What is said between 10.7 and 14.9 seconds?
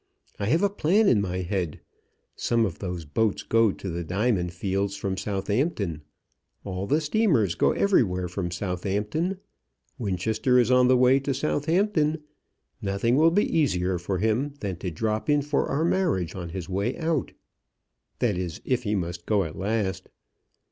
on the way to Southampton. Nothing will be easier for him than to